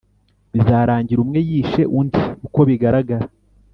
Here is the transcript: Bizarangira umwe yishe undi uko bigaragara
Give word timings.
Bizarangira 0.53 1.19
umwe 1.25 1.39
yishe 1.49 1.81
undi 1.99 2.19
uko 2.45 2.59
bigaragara 2.69 3.25